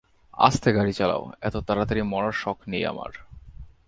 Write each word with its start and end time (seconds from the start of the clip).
আস্তে 0.37 0.69
গাড়ি 0.73 0.93
চালাও, 0.93 1.23
এত 1.41 1.55
তাড়াতাড়ি 1.57 2.01
মরার 2.01 2.31
শখ 2.31 2.57
নেই 2.67 2.83
আমার। 2.85 3.11